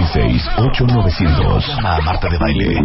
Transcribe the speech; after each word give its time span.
5166-8900. 0.00 1.68
Llama 1.68 1.96
a 1.96 2.00
Marta 2.00 2.28
de 2.28 2.38
Baile. 2.38 2.80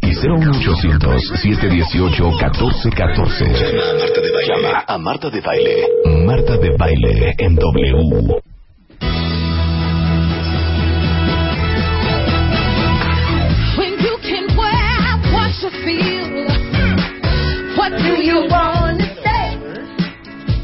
Y 0.00 0.14
01800-718-1414. 0.14 1.66
Llama 1.66 2.04
a 2.06 2.18
Marta 3.98 4.10
de 4.20 4.20
Baile. 4.30 4.44
Llama 4.48 4.84
a 4.86 4.98
Marta 4.98 5.30
de 5.30 5.40
Baile. 5.40 5.88
Marta 6.26 6.56
de 6.56 6.70
Baile 6.76 7.34
en 7.38 7.54
W. 7.56 8.40
When 13.76 13.98
you 14.00 14.16
can 14.22 14.46
wear 14.56 15.18
what 15.32 15.50
you 15.60 15.70
feel. 15.84 16.46
What 17.76 17.92
do 17.98 18.14
you 18.22 18.46
want 18.48 19.00
to 19.00 19.06
say? 19.22 19.58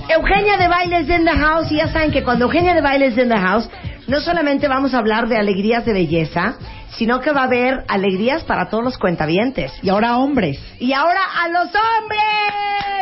Eugenia 0.08 0.56
de 0.58 0.68
Bailes 0.68 1.08
in 1.10 1.24
the 1.24 1.34
House. 1.36 1.70
Y 1.70 1.76
ya 1.76 1.88
saben 1.88 2.10
que 2.10 2.22
cuando 2.22 2.46
Eugenia 2.46 2.72
de 2.74 2.80
Bailes 2.80 3.18
in 3.18 3.28
the 3.28 3.36
House, 3.38 3.68
no 4.10 4.20
solamente 4.20 4.66
vamos 4.66 4.92
a 4.92 4.98
hablar 4.98 5.28
de 5.28 5.38
alegrías 5.38 5.84
de 5.86 5.92
belleza, 5.92 6.56
sino 6.96 7.20
que 7.20 7.30
va 7.30 7.42
a 7.42 7.44
haber 7.44 7.84
alegrías 7.86 8.42
para 8.42 8.68
todos 8.68 8.82
los 8.82 8.98
cuentavientes. 8.98 9.72
Y 9.82 9.88
ahora 9.88 10.18
hombres. 10.18 10.60
Y 10.80 10.92
ahora 10.92 11.20
a 11.40 11.48
los 11.48 11.68
hombres. 11.68 12.20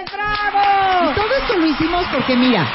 Y 0.06 0.14
¡Bravo! 0.14 1.14
todo 1.14 1.34
esto 1.40 1.56
lo 1.56 1.66
hicimos 1.66 2.04
porque, 2.12 2.36
mira, 2.36 2.68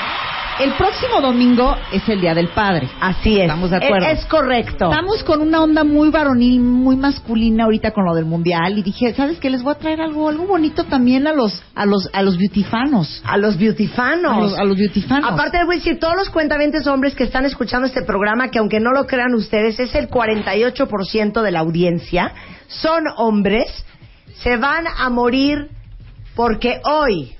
el 0.60 0.74
próximo 0.74 1.22
domingo 1.22 1.76
es 1.92 2.08
el 2.08 2.22
Día 2.22 2.36
del 2.36 2.50
Padre. 2.50 2.90
Así 3.00 3.38
es. 3.38 3.44
Estamos 3.44 3.72
de 3.72 3.78
acuerdo. 3.78 4.06
Es, 4.08 4.20
es 4.20 4.26
correcto. 4.26 4.90
Estamos 4.92 5.24
con 5.24 5.42
una 5.42 5.64
onda 5.64 5.84
muy 5.84 6.10
varonil, 6.10 6.60
muy 6.60 6.96
masculina 6.96 7.64
ahorita 7.64 7.92
con 7.92 8.06
lo 8.06 8.14
del 8.14 8.26
mundial 8.26 8.78
y 8.78 8.84
dije, 8.84 9.14
¿sabes 9.14 9.40
qué? 9.40 9.50
Les 9.50 9.64
voy 9.64 9.72
a 9.72 9.78
traer 9.78 10.02
algo, 10.02 10.30
algo 10.30 10.46
bonito 10.46 10.84
también 10.84 11.28
a 11.28 11.34
los, 11.34 11.62
a 11.76 11.86
los, 11.86 12.10
a 12.14 12.22
los 12.22 12.38
beautyfanos. 12.38 13.22
A 13.26 13.38
los 13.38 13.58
beautyfanos. 13.58 14.32
A 14.32 14.40
los, 14.40 14.60
a 14.60 14.64
los 14.64 14.78
beautyfanos. 14.78 15.32
Aparte 15.32 15.58
a 15.58 15.66
decir, 15.66 16.00
todos 16.00 16.16
los 16.16 16.30
cuentavientes 16.30 16.86
hombres 16.88 17.16
que 17.16 17.24
están 17.24 17.46
escuchando 17.46 17.88
este 17.88 18.04
programa, 18.04 18.50
que 18.50 18.60
aunque 18.60 18.80
no 18.80 18.92
lo 18.92 19.08
crean 19.08 19.34
ustedes, 19.34 19.80
es 19.80 19.96
el 19.96 20.10
48% 20.10 21.42
de 21.42 21.52
la 21.52 21.60
audiencia, 21.60 22.34
son 22.68 23.06
hombres, 23.18 23.68
se 24.44 24.58
van 24.58 24.86
a 24.88 25.10
morir 25.10 25.70
porque 26.36 26.82
hoy 26.86 27.36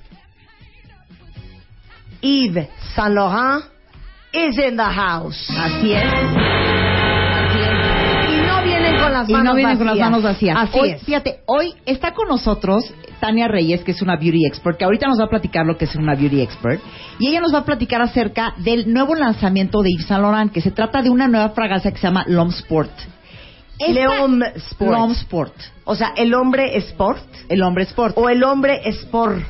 Yves 2.24 2.68
Saint 2.96 3.12
Laurent 3.14 3.64
is 4.32 4.56
in 4.58 4.76
the 4.76 4.82
house. 4.82 5.38
Así 5.50 5.92
es. 5.92 6.04
Y 8.32 8.46
no 8.46 8.62
vienen 8.64 8.98
con 8.98 9.12
las 9.12 9.28
Y 9.28 9.32
manos 9.32 9.44
no 9.52 9.54
vienen 9.54 9.76
con 9.76 9.86
las 9.86 9.94
vacías. 9.94 10.10
manos 10.10 10.22
vacías. 10.22 10.56
Así 10.58 10.78
hoy, 10.78 10.90
es. 10.90 11.02
Fíjate, 11.02 11.40
hoy 11.46 11.74
está 11.84 12.12
con 12.14 12.28
nosotros 12.28 12.92
Tania 13.20 13.46
Reyes, 13.48 13.84
que 13.84 13.92
es 13.92 14.00
una 14.02 14.16
beauty 14.16 14.46
expert, 14.46 14.78
que 14.78 14.84
ahorita 14.84 15.06
nos 15.06 15.20
va 15.20 15.24
a 15.24 15.28
platicar 15.28 15.66
lo 15.66 15.76
que 15.76 15.84
es 15.84 15.94
una 15.94 16.14
beauty 16.14 16.40
expert. 16.40 16.80
Y 17.18 17.28
ella 17.28 17.40
nos 17.40 17.52
va 17.54 17.58
a 17.58 17.64
platicar 17.64 18.00
acerca 18.02 18.54
del 18.58 18.92
nuevo 18.92 19.14
lanzamiento 19.14 19.82
de 19.82 19.90
Yves 19.90 20.06
Saint 20.06 20.22
Laurent, 20.22 20.50
que 20.52 20.60
se 20.62 20.70
trata 20.70 21.02
de 21.02 21.10
una 21.10 21.28
nueva 21.28 21.50
fragancia 21.50 21.90
que 21.92 21.98
se 21.98 22.06
llama 22.06 22.24
L'Homme 22.26 22.52
Sport. 22.54 22.90
L'Homme 23.88 24.46
Sport. 24.56 24.92
L'Homme 24.92 25.14
Sport. 25.14 25.54
O 25.84 25.94
sea, 25.94 26.12
el 26.16 26.32
hombre 26.34 26.76
sport 26.78 27.20
El 27.48 27.62
hombre 27.62 27.84
sport. 27.84 28.16
o 28.16 28.28
el 28.30 28.42
hombre 28.44 28.80
sport. 28.88 29.42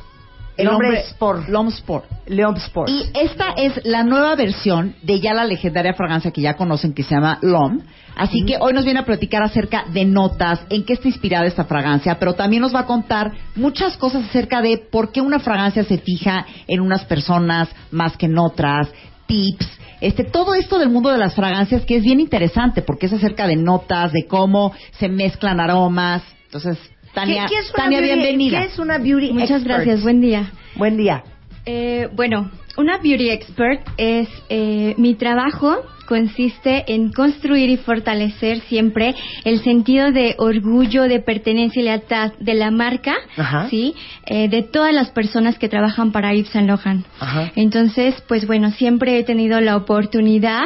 El, 0.57 0.67
hombre, 0.69 1.01
sport. 1.01 1.47
L'Homme 1.49 1.69
Sport. 1.69 2.05
L'Homme 2.27 2.57
sport. 2.59 2.89
Y 2.89 3.03
esta 3.13 3.51
es 3.57 3.85
la 3.85 4.03
nueva 4.03 4.35
versión 4.35 4.95
de 5.03 5.19
ya 5.19 5.33
la 5.33 5.45
legendaria 5.45 5.93
fragancia 5.93 6.31
que 6.31 6.41
ya 6.41 6.55
conocen 6.55 6.93
que 6.93 7.03
se 7.03 7.15
llama 7.15 7.39
L'Homme. 7.41 7.83
Así 8.15 8.45
que 8.45 8.57
hoy 8.59 8.73
nos 8.73 8.85
viene 8.85 9.01
a 9.01 9.05
platicar 9.05 9.43
acerca 9.43 9.85
de 9.91 10.05
notas, 10.05 10.65
en 10.69 10.85
qué 10.85 10.93
está 10.93 11.09
inspirada 11.09 11.45
esta 11.45 11.65
fragancia, 11.65 12.17
pero 12.17 12.33
también 12.33 12.61
nos 12.61 12.73
va 12.73 12.81
a 12.81 12.85
contar 12.85 13.33
muchas 13.55 13.97
cosas 13.97 14.23
acerca 14.29 14.61
de 14.61 14.77
por 14.77 15.11
qué 15.11 15.19
una 15.19 15.39
fragancia 15.39 15.83
se 15.83 15.97
fija 15.97 16.45
en 16.67 16.79
unas 16.79 17.03
personas 17.03 17.67
más 17.91 18.15
que 18.15 18.27
en 18.27 18.37
otras, 18.37 18.89
tips, 19.27 19.67
este 20.01 20.23
todo 20.23 20.53
esto 20.55 20.77
del 20.77 20.89
mundo 20.89 21.09
de 21.09 21.17
las 21.17 21.33
fragancias 21.33 21.85
que 21.85 21.97
es 21.97 22.03
bien 22.03 22.19
interesante 22.19 22.81
porque 22.81 23.07
es 23.07 23.13
acerca 23.13 23.47
de 23.47 23.55
notas, 23.55 24.11
de 24.11 24.27
cómo 24.27 24.73
se 24.99 25.09
mezclan 25.09 25.59
aromas. 25.59 26.21
Entonces, 26.45 26.77
Tania, 27.15 27.45
¿Qué- 27.47 27.55
qué 27.55 27.59
es 27.61 27.69
una 27.73 27.83
Tania 27.83 27.99
beauty- 28.01 28.13
bienvenida. 28.13 28.59
¿Qué 28.59 28.65
es 28.67 28.77
una 28.79 28.97
beauty 28.99 29.31
Muchas 29.33 29.49
expert? 29.61 29.65
gracias, 29.65 30.03
buen 30.03 30.21
día. 30.21 30.51
Buen 30.75 30.97
día. 30.97 31.23
Eh, 31.65 32.09
bueno, 32.13 32.51
una 32.77 32.97
beauty 32.99 33.29
expert 33.31 33.81
es 33.97 34.29
eh, 34.49 34.93
mi 34.97 35.15
trabajo 35.15 35.77
consiste 36.05 36.85
en 36.93 37.11
construir 37.11 37.69
y 37.69 37.77
fortalecer 37.77 38.59
siempre 38.61 39.15
el 39.43 39.61
sentido 39.61 40.11
de 40.11 40.35
orgullo, 40.37 41.03
de 41.03 41.19
pertenencia 41.19 41.81
y 41.81 41.85
lealtad 41.85 42.33
de 42.39 42.53
la 42.53 42.71
marca, 42.71 43.15
Ajá. 43.37 43.69
sí, 43.69 43.93
Eh, 44.27 44.47
de 44.49 44.63
todas 44.63 44.91
las 44.91 45.11
personas 45.11 45.59
que 45.59 45.69
trabajan 45.69 46.11
para 46.11 46.33
Yves 46.33 46.49
Saint 46.49 46.67
Laurent. 46.67 47.05
Ajá. 47.19 47.51
Entonces, 47.55 48.15
pues 48.27 48.47
bueno, 48.47 48.71
siempre 48.71 49.19
he 49.19 49.23
tenido 49.23 49.61
la 49.61 49.75
oportunidad 49.77 50.63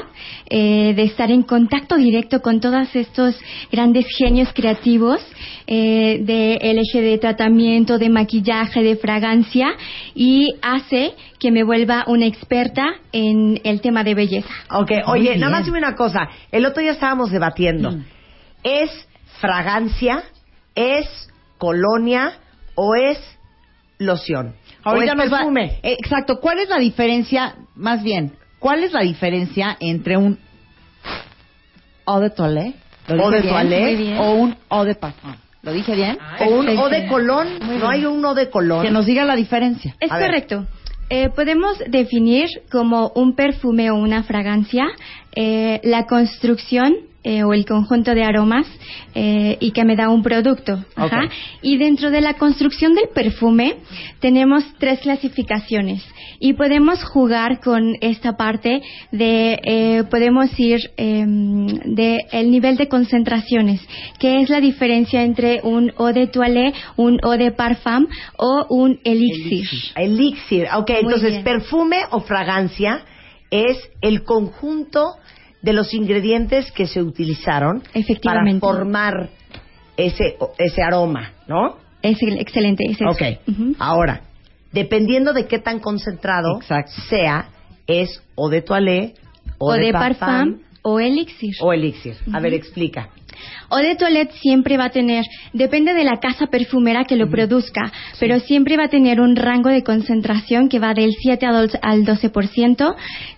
eh, 0.49 0.93
de 0.95 1.03
estar 1.03 1.29
en 1.29 1.43
contacto 1.43 1.97
directo 1.97 2.41
con 2.41 2.61
todos 2.61 2.95
estos 2.95 3.35
grandes 3.69 4.05
genios 4.17 4.49
creativos 4.53 5.19
eh, 5.67 6.19
de 6.21 6.59
de 6.99 7.17
tratamiento, 7.17 7.97
de 7.97 8.09
maquillaje, 8.09 8.81
de 8.81 8.95
fragancia 8.95 9.71
y 10.15 10.53
hace 10.61 11.13
que 11.39 11.51
me 11.51 11.63
vuelva 11.63 12.03
una 12.07 12.25
experta 12.25 12.95
en 13.11 13.61
el 13.63 13.81
tema 13.81 14.03
de 14.03 14.13
belleza. 14.15 14.49
Ok, 14.71 14.91
Muy 14.91 15.01
oye, 15.05 15.29
bien. 15.29 15.39
nada 15.39 15.51
más 15.53 15.65
dime 15.65 15.77
una 15.77 15.95
cosa. 15.95 16.27
El 16.51 16.65
otro 16.65 16.81
día 16.81 16.91
estábamos 16.91 17.31
debatiendo. 17.31 17.91
Mm. 17.91 18.05
¿Es 18.63 19.07
fragancia? 19.39 20.23
¿Es 20.75 21.07
colonia? 21.57 22.33
¿O 22.75 22.95
es 22.95 23.17
loción? 23.99 24.55
Ahorita 24.83 25.13
¿O 25.13 25.15
es 25.15 25.17
nos 25.17 25.33
va- 25.33 25.37
perfume? 25.39 25.79
exacto. 25.83 26.39
¿Cuál 26.41 26.59
es 26.59 26.69
la 26.69 26.77
diferencia, 26.77 27.55
más 27.75 28.03
bien, 28.03 28.33
cuál 28.59 28.83
es 28.83 28.91
la 28.93 29.01
diferencia 29.01 29.77
entre 29.79 30.17
un 30.17 30.37
eau 32.07 32.19
de 32.19 32.29
toilette, 32.29 32.75
¿lo 33.07 33.15
Eau 33.23 33.29
dije 33.31 33.35
de 33.35 33.41
bien? 33.41 33.53
toilette. 33.53 33.83
Muy 33.83 33.95
bien. 33.95 34.17
o 34.17 34.31
un 34.33 34.57
eau 34.71 34.83
de 34.85 34.95
parfum? 34.95 35.35
¿Lo 35.61 35.73
dije 35.73 35.93
bien? 35.95 36.17
¿O 36.39 36.45
un 36.51 36.69
o 36.79 36.89
de 36.89 37.07
colón? 37.07 37.47
¿No 37.79 37.89
hay 37.89 38.05
uno 38.05 38.33
de 38.33 38.49
colón? 38.49 38.81
Que 38.81 38.91
nos 38.91 39.05
diga 39.05 39.25
la 39.25 39.35
diferencia. 39.35 39.95
Es 39.99 40.09
A 40.11 40.17
ver. 40.17 40.27
correcto. 40.27 40.65
Eh, 41.11 41.29
podemos 41.29 41.79
definir 41.87 42.47
como 42.71 43.11
un 43.15 43.35
perfume 43.35 43.89
o 43.89 43.95
una 43.95 44.23
fragancia 44.23 44.85
eh, 45.35 45.81
la 45.83 46.05
construcción 46.05 47.08
eh, 47.23 47.43
o 47.43 47.53
el 47.53 47.65
conjunto 47.65 48.15
de 48.15 48.23
aromas 48.23 48.65
eh, 49.13 49.57
y 49.59 49.71
que 49.71 49.83
me 49.83 49.95
da 49.95 50.09
un 50.09 50.23
producto. 50.23 50.83
Ajá. 50.95 51.25
Ok. 51.25 51.31
Y 51.61 51.77
dentro 51.77 52.11
de 52.11 52.21
la 52.21 52.35
construcción 52.35 52.95
del 52.95 53.09
perfume 53.13 53.75
tenemos 54.19 54.63
tres 54.77 54.99
clasificaciones 54.99 56.03
y 56.39 56.53
podemos 56.53 57.03
jugar 57.03 57.59
con 57.59 57.95
esta 58.01 58.37
parte 58.37 58.81
de, 59.11 59.59
eh, 59.63 60.03
podemos 60.09 60.57
ir 60.57 60.79
eh, 60.97 61.25
de 61.27 62.19
el 62.31 62.51
nivel 62.51 62.77
de 62.77 62.87
concentraciones, 62.87 63.81
que 64.19 64.41
es 64.41 64.49
la 64.49 64.61
diferencia 64.61 65.23
entre 65.23 65.61
un 65.63 65.89
eau 65.99 66.13
de 66.13 66.27
toilette, 66.27 66.75
un 66.95 67.19
eau 67.23 67.37
de 67.37 67.51
parfum 67.51 68.07
o 68.37 68.65
un 68.69 68.99
elixir. 69.03 69.67
Elixir. 69.95 70.67
Ok, 70.75 70.89
Muy 70.89 70.99
entonces, 71.01 71.31
bien. 71.31 71.43
perfume 71.43 71.97
o 72.11 72.21
fragancia 72.21 73.03
es 73.51 73.77
el 74.01 74.23
conjunto 74.23 75.15
de 75.61 75.73
los 75.73 75.93
ingredientes 75.93 76.71
que 76.71 76.87
se 76.87 77.01
utilizaron 77.01 77.83
para 78.23 78.43
formar 78.59 79.29
ese, 79.97 80.37
ese 80.57 80.81
aroma, 80.81 81.33
¿no? 81.47 81.77
Es 82.01 82.21
el- 82.23 82.39
excelente. 82.39 82.85
Es 82.89 83.01
eso. 83.01 83.09
Ok. 83.09 83.21
Ahora, 83.79 84.21
dependiendo 84.71 85.33
de 85.33 85.47
qué 85.47 85.59
tan 85.59 85.79
concentrado 85.79 86.57
Exacto. 86.61 86.91
sea, 87.09 87.49
es 87.87 88.21
o 88.35 88.49
de 88.49 88.61
toilette, 88.61 89.17
o, 89.57 89.71
O 89.71 89.73
de 89.73 89.91
parfum, 89.91 90.19
parfum 90.27 90.55
o 90.83 90.99
elixir. 90.99 91.55
o 91.59 91.73
elixir. 91.73 92.15
A 92.31 92.39
ver, 92.39 92.53
explica. 92.53 93.09
O 93.69 93.77
de 93.77 93.95
toilette 93.95 94.31
siempre 94.33 94.77
va 94.77 94.85
a 94.85 94.89
tener, 94.89 95.25
depende 95.53 95.93
de 95.93 96.03
la 96.03 96.17
casa 96.19 96.47
perfumera 96.47 97.03
que 97.05 97.15
lo 97.15 97.29
produzca, 97.29 97.91
pero 98.19 98.39
siempre 98.39 98.77
va 98.77 98.85
a 98.85 98.89
tener 98.89 99.19
un 99.21 99.35
rango 99.35 99.69
de 99.69 99.83
concentración 99.83 100.69
que 100.69 100.79
va 100.79 100.93
del 100.93 101.11
7 101.21 101.45
al 101.45 101.67
12 101.67 101.79
al 101.81 102.05
12%. 102.05 102.95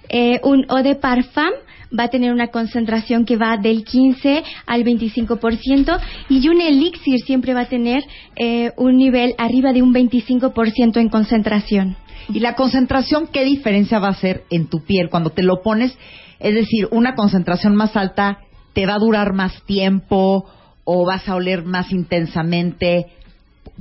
Eh, 0.09 0.39
un 0.43 0.65
eau 0.69 0.83
de 0.83 0.95
parfum 0.95 1.51
va 1.97 2.05
a 2.05 2.09
tener 2.09 2.31
una 2.31 2.47
concentración 2.47 3.25
que 3.25 3.37
va 3.37 3.57
del 3.57 3.83
15 3.83 4.43
al 4.65 4.83
25% 4.83 5.99
y 6.29 6.47
un 6.47 6.61
elixir 6.61 7.19
siempre 7.21 7.53
va 7.53 7.61
a 7.61 7.69
tener 7.69 8.03
eh, 8.35 8.71
un 8.77 8.97
nivel 8.97 9.35
arriba 9.37 9.73
de 9.73 9.81
un 9.81 9.93
25% 9.93 10.97
en 10.97 11.09
concentración. 11.09 11.97
Y 12.29 12.39
la 12.39 12.55
concentración, 12.55 13.27
¿qué 13.27 13.43
diferencia 13.43 13.99
va 13.99 14.07
a 14.07 14.11
hacer 14.11 14.43
en 14.49 14.67
tu 14.67 14.83
piel 14.83 15.09
cuando 15.09 15.31
te 15.31 15.43
lo 15.43 15.61
pones? 15.61 15.97
Es 16.39 16.53
decir, 16.53 16.87
una 16.91 17.15
concentración 17.15 17.75
más 17.75 17.95
alta 17.95 18.39
te 18.73 18.85
va 18.85 18.95
a 18.95 18.99
durar 18.99 19.33
más 19.33 19.61
tiempo 19.63 20.45
o 20.83 21.05
vas 21.05 21.27
a 21.27 21.35
oler 21.35 21.63
más 21.63 21.91
intensamente? 21.91 23.07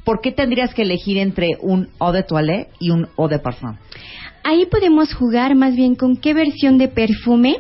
¿Por 0.05 0.21
qué 0.21 0.33
tendrías 0.33 0.75
que 0.75 0.83
elegir 0.83 1.19
entre 1.19 1.51
un 1.61 1.89
eau 2.01 2.13
de 2.13 2.23
toilette 2.23 2.71
y 2.79 2.91
un 2.91 3.09
eau 3.19 3.29
de 3.29 3.39
parfum? 3.39 3.77
Ahí 4.43 4.67
podemos 4.67 5.13
jugar 5.15 5.55
más 5.55 5.75
bien 5.75 5.95
con 5.95 6.17
qué 6.17 6.35
versión 6.35 6.79
de 6.79 6.89
perfume 6.89 7.57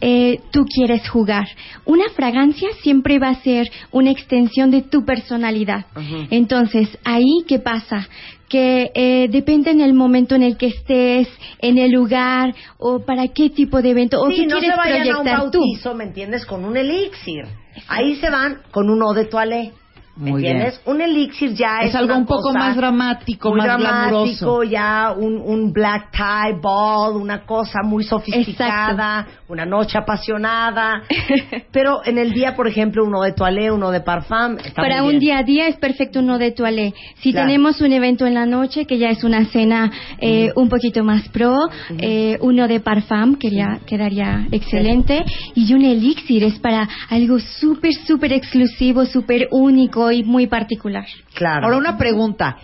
eh, 0.00 0.40
tú 0.50 0.64
quieres 0.64 1.08
jugar. 1.08 1.46
Una 1.84 2.08
fragancia 2.10 2.70
siempre 2.82 3.18
va 3.18 3.28
a 3.28 3.42
ser 3.42 3.70
una 3.90 4.10
extensión 4.10 4.70
de 4.70 4.82
tu 4.82 5.04
personalidad. 5.04 5.86
Entonces, 6.30 6.88
ahí, 7.04 7.44
¿qué 7.46 7.58
pasa? 7.58 8.08
Que 8.48 8.90
eh, 8.94 9.28
depende 9.30 9.70
en 9.70 9.80
el 9.80 9.92
momento 9.92 10.34
en 10.34 10.42
el 10.42 10.56
que 10.56 10.68
estés, 10.68 11.28
en 11.58 11.76
el 11.76 11.92
lugar, 11.92 12.54
o 12.78 13.04
para 13.04 13.28
qué 13.28 13.50
tipo 13.50 13.82
de 13.82 13.90
evento, 13.90 14.20
o 14.20 14.30
sí, 14.30 14.36
qué 14.36 14.46
no 14.46 14.58
quieres 14.58 14.70
se 14.70 14.76
vayan 14.76 15.10
a 15.10 15.18
un 15.18 15.50
tú. 15.50 15.58
bautizo, 15.58 15.94
¿me 15.94 16.04
entiendes? 16.04 16.46
Con 16.46 16.64
un 16.64 16.76
elixir. 16.76 17.44
Ahí 17.86 18.16
se 18.16 18.30
van 18.30 18.58
con 18.70 18.88
un 18.88 19.02
eau 19.02 19.12
de 19.12 19.26
toilette. 19.26 19.74
¿Me 20.16 20.32
Muy 20.32 20.40
entiendes? 20.46 20.80
Un 20.84 21.00
elixir 21.00 21.54
ya 21.54 21.78
es, 21.80 21.90
Es 21.90 21.94
algo 21.94 22.10
una 22.12 22.18
un 22.18 22.26
poco 22.26 22.42
cosa 22.42 22.58
más 22.58 22.76
dramático, 22.76 23.48
muy 23.50 23.58
más 23.58 23.66
dramático, 23.68 24.08
glamuroso. 24.10 24.62
ya 24.64 25.14
un, 25.16 25.36
un 25.38 25.72
black 25.72 26.10
tie 26.10 26.58
ball, 26.60 27.16
una 27.16 27.46
cosa 27.46 27.78
muy 27.84 28.04
sofisticada, 28.04 29.26
una 29.48 29.64
noche 29.64 29.96
apasionada. 29.96 31.02
Pero 31.72 32.00
en 32.04 32.18
el 32.18 32.32
día, 32.32 32.54
por 32.54 32.66
ejemplo, 32.66 33.04
uno 33.04 33.22
de 33.22 33.32
toilette, 33.32 33.70
uno 33.72 33.90
de 33.90 34.00
parfum. 34.00 34.56
está 34.62 34.82
Para 34.82 35.02
muy 35.02 35.14
un 35.14 35.18
bien. 35.18 35.20
día 35.20 35.38
a 35.38 35.42
día 35.42 35.68
es 35.68 35.76
perfecto 35.76 36.18
uno 36.20 36.38
de 36.38 36.52
toilette. 36.52 36.94
Si 37.20 37.32
Claro. 37.32 37.46
tenemos 37.46 37.80
un 37.80 37.92
evento 37.92 38.26
en 38.26 38.34
la 38.34 38.46
noche, 38.46 38.84
que 38.86 38.98
ya 38.98 39.08
es 39.10 39.24
una 39.24 39.44
cena 39.46 39.90
eh, 40.18 40.52
un 40.56 40.68
poquito 40.68 41.02
más 41.04 41.28
pro, 41.28 41.56
eh, 41.98 42.36
uno 42.42 42.68
de 42.68 42.80
parfum 42.80 43.36
que 43.36 43.50
ya 43.50 43.78
quedaría 43.86 44.46
excelente. 44.50 45.24
Y 45.54 45.72
un 45.72 45.82
elixir 45.84 46.44
es 46.44 46.58
para 46.58 46.88
algo 47.08 47.38
súper, 47.38 47.92
súper 48.06 48.32
exclusivo, 48.32 49.06
súper 49.06 49.48
único 49.50 49.99
y 50.10 50.22
muy 50.22 50.46
particular. 50.46 51.06
Claro. 51.34 51.66
Ahora 51.66 51.76
una 51.76 51.98
pregunta. 51.98 52.56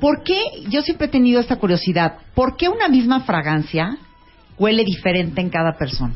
¿Por 0.00 0.22
qué, 0.22 0.38
yo 0.68 0.82
siempre 0.82 1.06
he 1.06 1.10
tenido 1.10 1.40
esta 1.40 1.56
curiosidad, 1.56 2.18
¿por 2.34 2.56
qué 2.56 2.68
una 2.68 2.88
misma 2.88 3.20
fragancia 3.20 3.96
huele 4.58 4.84
diferente 4.84 5.40
en 5.40 5.48
cada 5.48 5.76
persona? 5.78 6.14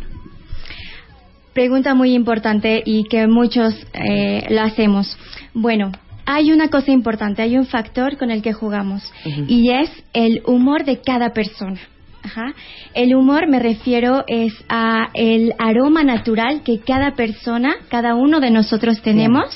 Pregunta 1.55 1.95
muy 1.95 2.15
importante 2.15 2.83
y 2.85 3.05
que 3.05 3.27
muchos 3.27 3.75
eh, 3.95 4.47
lo 4.51 4.61
hacemos. 4.63 5.17
Bueno, 5.55 5.93
hay 6.27 6.53
una 6.53 6.69
cosa 6.69 6.93
importante, 6.93 7.43
hay 7.43 7.57
un 7.57 7.67
factor 7.67 8.17
con 8.17 8.31
el 8.31 8.43
que 8.43 8.53
jugamos 8.53 9.03
y 9.25 9.71
es 9.71 9.91
el 10.13 10.43
humor 10.47 10.85
de 10.85 11.01
cada 11.01 11.33
persona. 11.33 11.81
Ajá. 12.23 12.55
El 12.95 13.15
humor 13.15 13.49
me 13.49 13.59
refiero 13.59 14.25
es 14.27 14.53
a 14.69 15.09
el 15.15 15.55
aroma 15.59 16.05
natural 16.05 16.63
que 16.63 16.81
cada 16.81 17.13
persona, 17.13 17.77
cada 17.89 18.15
uno 18.15 18.41
de 18.41 18.51
nosotros 18.51 19.01
tenemos 19.03 19.47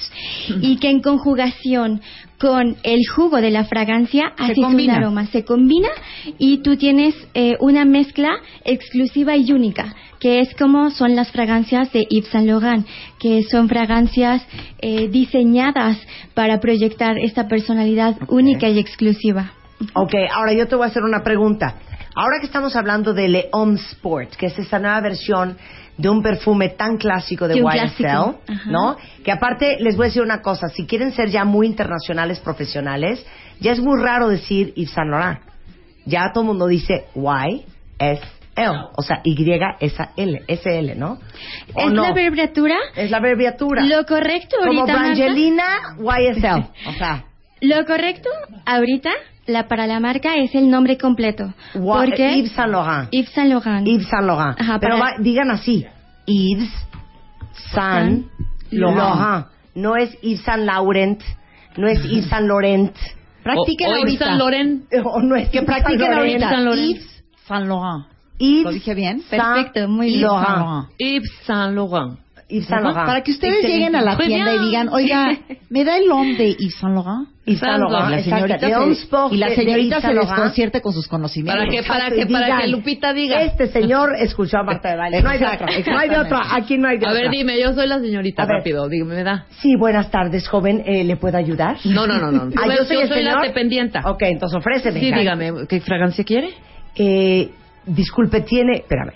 y 0.63 0.79
que 0.79 0.89
en 0.89 1.01
conjugación 1.01 2.01
con 2.39 2.77
el 2.83 3.01
jugo 3.15 3.41
de 3.41 3.51
la 3.51 3.65
fragancia 3.65 4.33
Se 4.37 4.45
haces 4.45 4.59
un 4.59 4.91
aroma, 4.91 5.27
se 5.27 5.45
combina 5.45 5.89
y 6.39 6.59
tú 6.59 6.77
tienes 6.77 7.15
eh, 7.35 7.57
una 7.61 7.85
mezcla 7.85 8.31
exclusiva 8.65 9.37
y 9.37 9.53
única, 9.53 9.95
que 10.21 10.41
es 10.41 10.55
como 10.55 10.91
son 10.91 11.17
las 11.17 11.31
fragancias 11.31 11.93
de 11.93 12.07
Yves 12.09 12.29
Saint 12.29 12.47
Laurent, 12.47 12.87
que 13.19 13.43
son 13.45 13.69
fragancias 13.69 14.47
eh, 14.81 15.09
diseñadas 15.09 15.99
para 16.35 16.61
proyectar 16.61 17.19
esta 17.19 17.47
personalidad 17.47 18.17
única 18.29 18.69
y 18.69 18.79
exclusiva. 18.79 19.53
Ok, 19.95 20.15
ahora 20.33 20.53
yo 20.53 20.67
te 20.67 20.77
voy 20.77 20.85
a 20.85 20.89
hacer 20.89 21.03
una 21.03 21.23
pregunta. 21.23 21.77
Ahora 22.15 22.39
que 22.39 22.47
estamos 22.47 22.77
hablando 22.77 23.13
de 23.13 23.29
Le 23.29 23.49
Homme 23.51 23.75
Sport, 23.75 24.37
que 24.37 24.47
es 24.47 24.59
esta 24.59 24.79
nueva 24.79 25.01
versión 25.01 25.57
de 25.97 26.09
un 26.09 26.23
perfume 26.23 26.71
tan 26.71 26.97
clásico 26.97 27.49
de 27.49 27.55
De 27.55 27.61
YSL. 27.61 28.71
¿no? 28.71 28.97
Que 29.25 29.33
aparte 29.33 29.79
les 29.81 29.97
voy 29.97 30.07
a 30.07 30.09
decir 30.09 30.23
una 30.23 30.41
cosa, 30.41 30.69
si 30.69 30.87
quieren 30.87 31.13
ser 31.13 31.29
ya 31.31 31.45
muy 31.45 31.67
internacionales, 31.67 32.39
profesionales, 32.39 33.25
ya 33.61 33.73
es 33.73 33.81
muy 33.81 34.01
raro 34.01 34.29
decir 34.29 34.73
Yves 34.75 34.93
Saint 34.93 35.11
Laurent. 35.11 35.41
Ya 36.07 36.31
todo 36.33 36.43
el 36.43 36.49
mundo 36.49 36.67
dice 36.67 37.07
YSL, 37.15 38.69
o 38.97 39.03
sea, 39.03 39.21
Y-S-L, 39.25 40.43
S-L, 40.47 40.95
¿no? 40.95 41.19
¿O 41.75 41.81
¿Es 41.81 41.93
no? 41.93 42.03
la 42.03 42.09
abreviatura? 42.09 42.77
Es 42.95 43.11
la 43.11 43.17
abreviatura. 43.17 43.83
Lo 43.85 44.05
correcto 44.05 44.57
Como 44.59 44.83
ahorita, 44.83 44.99
Marta, 44.99 45.15
Brangelina 45.15 45.65
YSL, 45.99 46.89
o 46.89 46.93
sea... 46.93 47.25
lo 47.61 47.85
correcto 47.87 48.29
ahorita 48.67 49.11
la, 49.47 49.69
para 49.69 49.87
la 49.87 50.01
marca 50.01 50.37
es 50.37 50.55
el 50.55 50.71
nombre 50.71 50.97
completo. 50.99 51.53
Wa- 51.75 52.05
porque 52.05 52.37
Yves 52.39 52.53
Saint 52.53 52.71
Laurent. 52.73 53.09
Yves 53.13 53.31
Saint 53.31 53.51
Laurent. 53.51 53.87
Yves 53.87 54.07
Saint 54.09 54.25
Laurent. 54.25 54.61
Ajá, 54.61 54.79
Pero 54.81 54.99
para- 54.99 55.17
va- 55.17 55.23
digan 55.23 55.51
así, 55.51 55.85
Yves 56.27 56.71
Saint 57.73 58.27
Laurent. 58.71 58.99
Laurent. 58.99 59.47
No 59.75 59.97
es 59.97 60.17
Yves 60.23 60.41
Saint 60.43 60.63
Laurent, 60.65 61.21
no 61.77 61.89
es 61.89 61.99
Yves 62.05 62.27
Saint 62.29 62.47
Laurent. 62.47 62.95
Practiquen 63.43 63.89
O- 63.89 63.91
o 63.91 63.97
Yves 63.97 64.03
ahorita. 64.05 64.25
Saint 64.27 64.39
Laurent. 64.39 64.83
O 65.05 65.21
no 65.23 65.37
es 65.37 65.49
Que 65.51 65.59
Yves 65.59 65.67
practiquen 65.67 65.99
Saint 66.01 66.15
Laurent. 66.15 66.43
ahorita. 66.43 66.49
Saint 66.49 66.65
Laurent. 66.65 66.89
Yves 66.89 67.23
Saint 67.47 67.67
Laurent. 67.67 68.07
Yves 68.39 68.65
¿Lo 68.65 68.71
dije 68.73 68.95
bien? 68.95 69.23
Perfecto, 69.31 69.89
muy 69.89 70.07
Yves 70.09 70.19
bien. 70.19 70.29
Saint 70.31 70.43
Laurent. 70.49 70.59
Laurent. 70.67 70.89
Yves 70.99 71.31
Saint 71.47 71.75
Laurent. 71.75 72.19
Yves 72.49 72.67
Saint 72.67 72.83
Laurent. 72.83 73.07
Para 73.07 73.23
que 73.23 73.31
ustedes 73.33 73.55
Excelente. 73.55 73.79
lleguen 73.79 73.97
a 73.97 74.03
la 74.03 74.17
Muy 74.17 74.27
tienda 74.27 74.55
y 74.55 74.59
digan, 74.67 74.89
oiga, 74.91 75.39
¿me 75.71 75.85
da 75.85 75.97
el 75.97 76.11
hombre 76.11 76.45
de 76.45 76.55
Yves 76.59 76.75
Saint 76.79 76.95
Laurent? 76.97 77.29
Yves 77.47 77.61
Saint 77.61 77.79
Laurent. 77.79 78.07
Y 78.07 78.11
la 78.11 78.19
exacto. 78.19 78.59
señorita, 78.59 79.29
se, 79.31 79.35
y 79.35 79.39
la 79.39 79.49
señorita 79.55 79.97
se 79.97 80.01
Saint 80.03 80.15
Laurent. 80.17 80.31
desconcierte 80.37 80.81
con 80.83 80.93
sus 80.93 81.09
conocimientos. 81.09 81.65
Para 81.65 81.71
que, 81.71 81.83
para 81.89 82.11
que, 82.11 82.27
para 82.27 82.45
digan, 82.47 82.61
que 82.61 82.69
Lupita 82.69 83.13
diga. 83.13 83.43
Este 83.43 83.69
señor 83.69 84.11
escuchó 84.19 84.59
a 84.59 84.63
Marta 84.63 84.91
de 84.91 84.97
Baile. 84.97 85.23
No 85.23 85.31
hay 85.31 85.39
de 85.39 85.47
otra. 85.47 85.67
No 85.87 85.99
hay 85.99 86.09
de 86.11 86.19
otra. 86.19 86.41
Aquí 86.55 86.77
no 86.79 86.89
hay 86.89 86.99
de 86.99 87.07
A 87.07 87.11
otra. 87.11 87.23
ver, 87.23 87.31
dime, 87.31 87.59
yo 87.61 87.73
soy 87.75 87.87
la 87.87 87.99
señorita, 88.01 88.43
A 88.43 88.47
ver. 88.47 88.57
rápido, 88.59 88.89
dígame, 88.89 89.15
¿me 89.15 89.23
da? 89.25 89.47
Sí, 89.61 89.75
buenas 89.77 90.11
tardes, 90.11 90.47
joven. 90.49 90.83
Eh, 90.87 91.05
¿Le 91.05 91.17
puedo 91.17 91.37
ayudar? 91.39 91.77
No, 91.85 92.07
no, 92.07 92.19
no, 92.19 92.31
no. 92.31 92.45
Ah, 92.57 92.67
Yo 92.67 92.77
yo 92.79 92.85
soy, 92.85 92.97
el 92.99 93.09
soy 93.09 93.23
la 93.23 93.41
dependienta. 93.41 94.03
Ok, 94.05 94.23
entonces 94.23 94.57
ofréceme. 94.59 95.01
Sí, 95.01 95.13
dígame, 95.13 95.67
¿qué 95.69 95.81
fragancia 95.81 96.25
quiere? 96.25 96.51
Eh, 96.97 97.51
disculpe, 97.87 98.43
tiene. 98.43 98.77
Espérame. 98.79 99.13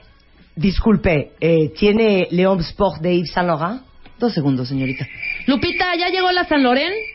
Disculpe, 0.58 1.34
eh, 1.40 1.72
¿tiene 1.78 2.26
León 2.32 2.58
Sport 2.60 3.00
de 3.00 3.18
Yves 3.18 3.30
Saint 3.32 3.46
Laurent? 3.48 3.82
Dos 4.18 4.34
segundos, 4.34 4.66
señorita. 4.68 5.06
Lupita, 5.46 5.94
¿ya 5.96 6.08
llegó 6.08 6.32
la 6.32 6.42
San 6.44 6.64
Loren? 6.64 6.92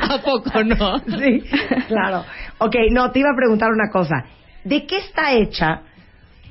¿A 0.00 0.18
poco 0.24 0.62
no? 0.62 0.98
Sí, 1.00 1.42
claro. 1.88 2.24
Ok, 2.58 2.76
no, 2.92 3.10
te 3.10 3.18
iba 3.18 3.30
a 3.32 3.36
preguntar 3.36 3.70
una 3.72 3.90
cosa. 3.90 4.26
¿De 4.62 4.86
qué 4.86 4.98
está 4.98 5.32
hecha 5.32 5.82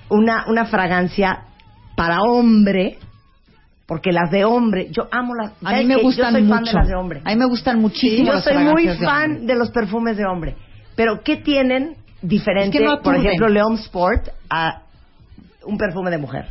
una, 0.09 0.43
una 0.47 0.65
fragancia 0.65 1.45
para 1.95 2.21
hombre? 2.21 2.97
Porque 3.85 4.11
las 4.11 4.29
de 4.31 4.43
hombre, 4.43 4.89
yo 4.91 5.07
amo 5.09 5.33
las. 5.33 5.51
A 5.63 5.69
¿sabes 5.69 5.85
mí 5.87 5.95
me 5.95 6.01
gustan 6.01 6.33
Yo 6.33 6.39
soy 6.39 6.49
fan 6.49 6.59
mucho. 6.59 6.71
de 6.71 6.77
las 6.79 6.87
de 6.89 6.95
hombre. 6.95 7.21
A 7.23 7.29
mí 7.29 7.35
me 7.37 7.45
gustan 7.45 7.79
muchísimo 7.79 8.27
yo 8.27 8.33
las 8.33 8.43
soy 8.43 8.57
muy 8.57 8.85
de 8.85 8.97
fan 8.97 9.31
hombre. 9.31 9.45
de 9.45 9.55
los 9.55 9.71
perfumes 9.71 10.17
de 10.17 10.25
hombre. 10.25 10.55
Pero, 10.97 11.21
¿qué 11.23 11.37
tienen 11.37 11.95
diferente, 12.21 12.77
Es 12.77 12.81
que 12.83 12.87
no 12.87 13.01
por 13.01 13.15
ejemplo, 13.15 13.47
León 13.49 13.75
Sport 13.75 14.29
a 14.49 14.81
un 15.65 15.77
perfume 15.77 16.09
de 16.11 16.17
mujer? 16.17 16.45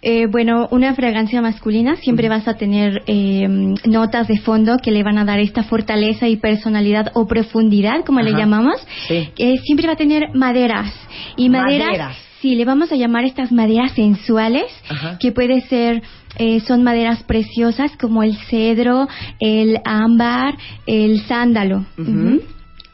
Eh, 0.00 0.26
bueno, 0.30 0.68
una 0.70 0.94
fragancia 0.94 1.42
masculina 1.42 1.96
siempre 1.96 2.28
vas 2.28 2.46
a 2.46 2.54
tener 2.54 3.02
eh, 3.08 3.48
notas 3.84 4.28
de 4.28 4.38
fondo 4.38 4.76
que 4.80 4.92
le 4.92 5.02
van 5.02 5.18
a 5.18 5.24
dar 5.24 5.40
esta 5.40 5.64
fortaleza 5.64 6.28
y 6.28 6.36
personalidad 6.36 7.10
o 7.14 7.26
profundidad, 7.26 8.04
como 8.04 8.20
le 8.20 8.30
llamamos. 8.32 8.74
Sí. 9.08 9.28
Eh, 9.38 9.58
siempre 9.64 9.88
va 9.88 9.94
a 9.94 9.96
tener 9.96 10.28
maderas. 10.34 10.92
Y 11.36 11.48
maderas, 11.48 11.88
Maderas. 11.88 12.16
sí, 12.40 12.54
le 12.54 12.64
vamos 12.64 12.92
a 12.92 12.96
llamar 12.96 13.24
estas 13.24 13.50
maderas 13.50 13.90
sensuales, 13.92 14.66
Ajá. 14.88 15.18
que 15.18 15.32
puede 15.32 15.62
ser, 15.62 16.00
eh, 16.36 16.60
son 16.60 16.84
maderas 16.84 17.24
preciosas 17.24 17.96
como 17.96 18.22
el 18.22 18.36
cedro, 18.36 19.08
el 19.40 19.80
ámbar, 19.84 20.54
el 20.86 21.22
sándalo. 21.22 21.86
Ujú. 21.98 22.40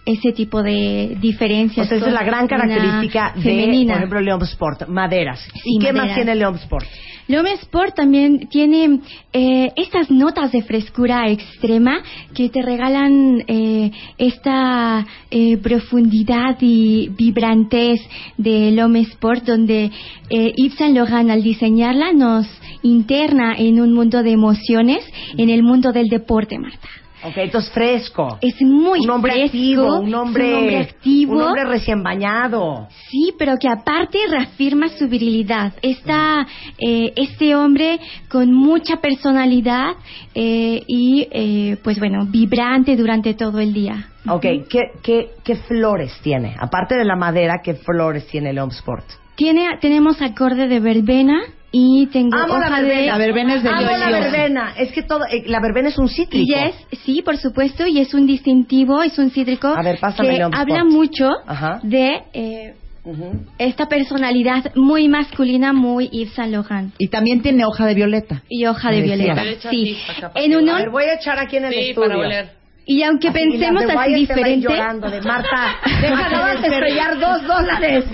Ese 0.07 0.33
tipo 0.33 0.63
de 0.63 1.17
diferencias. 1.21 1.87
O 1.87 1.89
sea, 1.89 1.97
esa 1.97 2.09
es 2.09 2.13
la 2.13 2.25
gran 2.25 2.47
característica 2.47 3.33
de, 3.35 3.43
femenina. 3.43 3.95
por 3.95 3.99
ejemplo, 3.99 4.21
León 4.21 4.43
Sport, 4.43 4.89
maderas. 4.89 5.47
¿Y 5.65 5.79
qué 5.79 5.93
más 5.93 6.15
tiene 6.15 6.35
León 6.35 6.57
Sport? 6.57 6.87
L'Homme 7.27 7.55
Sport 7.55 7.95
también 7.95 8.49
tiene 8.49 9.01
eh, 9.33 9.71
estas 9.77 10.11
notas 10.11 10.53
de 10.53 10.63
frescura 10.63 11.31
extrema 11.31 12.03
que 12.35 12.51
te 12.51 12.61
regalan 12.61 13.43
eh, 13.47 13.91
esta 14.19 15.07
eh, 15.31 15.57
profundidad 15.57 16.59
y 16.61 17.09
vibrantez 17.17 18.01
del 18.37 18.77
L'Homme 18.77 19.01
Sport 19.01 19.45
donde 19.45 19.91
eh, 20.29 20.53
Yves 20.55 20.75
Saint 20.75 20.95
Laurent 20.95 21.31
al 21.31 21.43
diseñarla 21.43 22.13
nos 22.13 22.47
interna 22.83 23.55
en 23.57 23.81
un 23.81 23.95
mundo 23.95 24.23
de 24.23 24.33
emociones, 24.33 25.03
en 25.39 25.49
el 25.49 25.63
mundo 25.63 25.93
del 25.93 26.09
deporte, 26.09 26.59
Marta. 26.59 26.89
Ok, 27.25 27.39
entonces 27.39 27.73
fresco. 27.73 28.39
Es 28.43 28.61
muy 28.61 29.01
un 29.01 29.11
hombre 29.11 29.33
fresco, 29.33 29.47
activo, 29.47 29.99
un 30.01 30.15
hombre, 30.15 30.49
un 30.49 30.55
hombre 30.55 30.79
activo. 30.79 31.33
un 31.33 31.43
hombre 31.43 31.65
recién 31.65 32.03
bañado. 32.03 32.87
Sí, 33.11 33.33
pero 33.39 33.57
que 33.59 33.67
aparte 33.67 34.19
reafirma 34.31 34.89
su 34.89 35.09
virilidad. 35.09 35.73
Está 35.81 36.47
eh, 36.79 37.13
este 37.17 37.57
hombre 37.57 37.99
con 38.29 38.53
mucha 38.53 38.97
personalidad 38.97 39.95
eh, 40.35 40.83
y, 40.87 41.27
eh, 41.31 41.79
pues 41.83 41.99
bueno, 41.99 42.27
vibrante 42.27 42.95
durante 42.95 43.33
todo 43.33 43.59
el 43.59 43.73
día. 43.73 44.09
Ok, 44.29 44.43
¿qué, 44.69 44.91
qué, 45.03 45.31
qué 45.43 45.57
flores 45.57 46.13
tiene? 46.23 46.55
Aparte 46.59 46.95
de 46.95 47.07
la 47.07 47.17
madera, 47.17 47.61
¿qué 47.65 47.75
flores 47.75 48.27
tiene 48.27 48.51
el 48.51 48.59
Home 48.59 48.75
Sport? 48.75 49.05
Tiene, 49.35 49.67
tenemos 49.81 50.21
acorde 50.21 50.69
de 50.69 50.79
verbena 50.79 51.41
y 51.77 52.07
tengo 52.13 52.37
Amo 52.37 52.57
la 52.57 52.69
hoja 52.69 52.83
de... 52.83 52.89
verbena. 52.89 53.13
La 53.13 53.19
verbena 53.19 53.55
es 53.57 53.65
Amo 53.67 53.81
la 53.99 54.11
verbena. 54.11 54.75
Es 54.79 54.93
que 54.93 55.03
todo, 55.03 55.25
eh, 55.27 55.43
la 55.47 55.59
verbena 55.61 55.89
es 55.89 55.99
un 55.99 56.09
cítrico. 56.09 56.47
Y 56.47 56.55
es, 56.55 56.75
sí, 57.05 57.21
por 57.23 57.37
supuesto, 57.37 57.85
y 57.85 57.99
es 57.99 58.15
un 58.15 58.27
distintivo, 58.29 59.03
es 59.03 59.19
un 59.19 59.31
cítrico 59.33 59.67
A 59.69 59.83
ver, 59.83 59.99
pásame 59.99 60.37
que 60.37 60.43
habla 60.53 60.85
mucho 60.85 61.31
Ajá. 61.45 61.81
de 61.83 62.23
eh, 62.33 62.75
Ujú. 63.03 63.45
esta 63.59 63.87
personalidad 63.89 64.73
muy 64.77 65.09
masculina, 65.09 65.73
muy 65.73 66.09
Yves 66.11 66.33
Saint 66.35 66.53
Laurent. 66.53 66.95
Y 66.97 67.09
también 67.09 67.43
tiene 67.43 67.65
hoja 67.65 67.87
de 67.87 67.95
violeta. 67.95 68.43
Y 68.49 68.67
hoja 68.67 68.93
de 68.93 69.03
violeta. 69.03 69.43
Sí. 69.69 69.99
acá, 70.17 70.31
En 70.37 70.55
uno, 70.57 70.77
A 70.77 70.79
ver, 70.79 70.91
voy 70.91 71.05
a 71.05 71.15
echar 71.15 71.41
aquí 71.41 71.57
en 71.57 71.65
el 71.65 71.73
Sí, 71.75 71.81
estudio. 71.91 72.09
para 72.09 72.21
oler. 72.21 72.51
y 72.87 73.03
aunque 73.03 73.29
Así, 73.31 73.39
pensemos 73.41 73.85
de 73.85 73.93
así 73.95 74.15
diferente, 74.15 74.69
llorando 74.69 75.11
de 75.11 75.21
Marta, 75.23 75.77
deja 76.01 76.47
de 76.61 76.69
estrellar 76.69 77.19
dos 77.19 77.43
dólares 77.49 78.05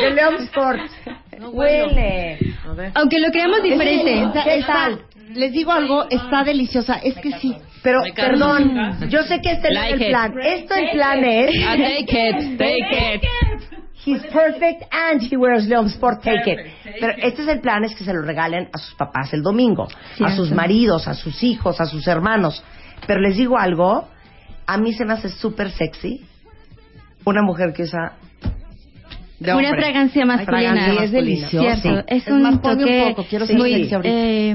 de 0.00 0.10
León 0.12 0.34
Sport. 1.48 1.54
Huele. 1.54 2.38
Aunque 2.94 3.18
lo 3.20 3.30
creamos 3.30 3.62
diferente, 3.62 4.22
Está- 4.22 4.44
¿Qué 4.44 4.58
está- 4.58 4.72
tal? 4.72 5.00
les 5.34 5.52
digo 5.52 5.72
algo, 5.72 6.06
está 6.10 6.44
deliciosa. 6.44 6.96
Es 7.02 7.14
que 7.16 7.32
sí. 7.38 7.56
Pero, 7.82 8.00
perdón, 8.14 9.08
yo 9.08 9.22
sé 9.24 9.40
que 9.40 9.52
este 9.52 9.70
no 9.72 9.80
es 9.82 9.90
Like 9.90 9.94
el 9.94 10.02
it. 10.02 10.08
plan. 10.10 10.34
Esto 10.40 10.74
el 10.74 10.90
plan 10.90 11.24
es... 11.24 11.50
Ah, 11.66 11.76
take 11.76 12.00
it, 12.00 12.58
take 12.58 13.14
it. 13.16 13.22
He's 14.04 14.22
perfect 14.32 14.82
and 14.92 15.22
he 15.22 15.36
wears 15.36 15.66
León 15.66 15.86
Sport, 15.86 16.22
take 16.22 16.50
it. 16.50 16.58
Pero 17.00 17.12
este 17.22 17.42
es 17.42 17.48
el 17.48 17.60
plan, 17.60 17.84
es 17.84 17.94
que 17.94 18.04
se 18.04 18.12
lo 18.12 18.22
regalen 18.22 18.68
a 18.72 18.78
sus 18.78 18.94
papás 18.94 19.32
el 19.32 19.42
domingo, 19.42 19.86
a 20.24 20.34
sus 20.36 20.50
maridos, 20.50 21.06
a 21.08 21.14
sus 21.14 21.42
hijos, 21.44 21.80
a 21.80 21.86
sus 21.86 22.06
hermanos. 22.08 22.62
Pero 23.06 23.20
les 23.20 23.36
digo 23.36 23.58
algo, 23.58 24.08
a 24.66 24.76
mí 24.78 24.92
se 24.92 25.04
me 25.04 25.12
hace 25.14 25.28
súper 25.28 25.70
sexy 25.70 26.24
una 27.24 27.42
mujer 27.42 27.72
que 27.72 27.84
usa 27.84 28.14
de 29.42 29.54
una 29.54 29.70
fragancia 29.70 30.24
masculina. 30.24 30.72
fragancia 30.72 31.04
es 31.04 31.10
deliciosa. 31.12 31.76
Sí. 31.82 31.88
es 32.08 32.22
Es 32.26 32.28
un 32.32 32.42
más, 32.42 32.58
ponme 32.58 32.74
un 32.74 32.80
toque 32.80 33.04
poco, 33.10 33.26
quiero 33.28 33.46
ser 33.46 33.56
muy 33.56 33.90
eh, 34.04 34.54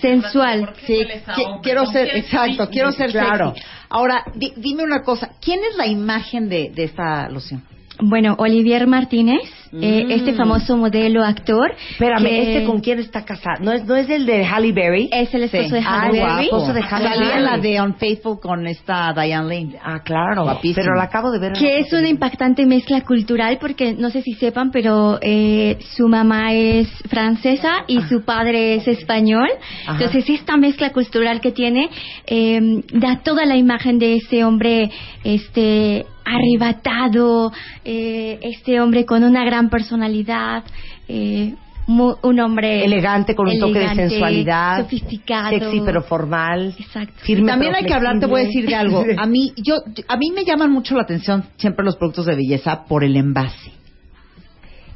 sensual. 0.00 0.70
Sí, 0.86 1.00
qui- 1.36 1.60
quiero 1.62 1.86
ser, 1.86 2.16
exacto, 2.16 2.68
quiero 2.70 2.92
ser 2.92 3.10
Claro. 3.10 3.54
sexy. 3.54 3.66
Ahora, 3.90 4.24
di- 4.34 4.52
dime 4.56 4.82
una 4.82 5.02
cosa, 5.02 5.30
¿quién 5.40 5.60
es 5.70 5.76
la 5.76 5.86
imagen 5.86 6.48
de, 6.48 6.70
de 6.70 6.84
esta 6.84 7.28
loción? 7.28 7.62
Bueno, 8.00 8.36
Olivier 8.38 8.86
Martínez, 8.86 9.40
eh, 9.72 10.04
Mm. 10.06 10.10
este 10.10 10.32
famoso 10.34 10.76
modelo 10.76 11.22
actor. 11.24 11.72
Espérame, 11.90 12.24
que 12.24 12.54
¿este 12.54 12.66
con 12.66 12.80
quién 12.80 12.98
está 12.98 13.24
casado? 13.24 13.62
¿No 13.62 13.72
es, 13.72 13.84
no 13.84 13.96
es 13.96 14.08
el 14.10 14.26
de 14.26 14.44
Halle 14.44 14.72
Berry? 14.72 15.08
Es 15.12 15.32
el 15.34 15.44
esposo 15.44 15.68
Sí. 15.68 15.74
de 15.74 15.80
Halle 15.82 16.18
guapo. 16.18 16.34
Berry. 16.34 16.44
esposo 16.46 16.72
de 16.72 16.80
Halle 16.82 17.08
Salía 17.08 17.28
Berry. 17.28 17.42
la 17.44 17.58
de 17.58 17.80
Unfaithful 17.82 18.40
con 18.40 18.66
esta 18.66 19.12
Diane 19.12 19.48
Lane. 19.48 19.78
Ah, 19.82 20.00
claro. 20.04 20.44
Guapísimo. 20.44 20.82
Pero 20.84 20.94
la 20.96 21.04
acabo 21.04 21.30
de 21.30 21.38
ver. 21.38 21.52
que 21.52 21.78
es 21.78 21.92
una 21.92 22.08
impactante 22.08 22.64
mezcla 22.66 23.00
cultural 23.02 23.58
porque 23.60 23.94
no 23.94 24.10
sé 24.10 24.22
si 24.22 24.34
sepan, 24.34 24.70
pero 24.70 25.18
eh, 25.20 25.76
su 25.96 26.08
mamá 26.08 26.52
es 26.52 26.88
francesa 27.08 27.84
y 27.86 28.00
su 28.02 28.24
padre 28.24 28.74
es 28.76 28.88
español. 28.88 29.48
Ajá. 29.86 29.92
Entonces 29.92 30.28
esta 30.30 30.56
mezcla 30.56 30.90
cultural 30.92 31.40
que 31.40 31.52
tiene 31.52 31.88
eh, 32.26 32.60
da 32.92 33.20
toda 33.24 33.44
la 33.46 33.56
imagen 33.56 33.98
de 33.98 34.14
ese 34.16 34.44
hombre 34.44 34.90
este 35.24 36.06
arrebatado, 36.24 37.52
eh, 37.84 38.38
este 38.42 38.80
hombre 38.80 39.04
con 39.06 39.24
una 39.24 39.44
gran 39.44 39.57
personalidad. 39.70 40.62
eh, 41.08 41.54
mu- 41.88 42.16
un 42.22 42.38
hombre 42.40 42.84
elegante 42.84 43.34
con 43.34 43.48
un 43.48 43.58
toque 43.58 43.78
de 43.78 43.94
sensualidad, 43.94 44.82
sofisticado, 44.82 45.48
sexy 45.48 45.80
pero 45.84 46.02
formal, 46.02 46.74
Exacto. 46.78 47.14
firme 47.18 47.48
También 47.50 47.72
pero 47.72 47.82
hay 47.82 47.88
que 47.88 47.94
hablar, 47.94 48.20
te 48.20 48.26
voy 48.26 48.42
a 48.42 48.44
decir 48.44 48.66
de 48.66 48.74
algo. 48.74 49.02
A 49.18 49.24
mí, 49.26 49.52
yo, 49.56 49.76
a 50.06 50.16
mí 50.18 50.30
me 50.32 50.44
llaman 50.44 50.70
mucho 50.70 50.94
la 50.94 51.02
atención 51.02 51.44
siempre 51.56 51.84
los 51.86 51.96
productos 51.96 52.26
de 52.26 52.34
belleza 52.36 52.84
por 52.84 53.04
el 53.04 53.16
envase. 53.16 53.72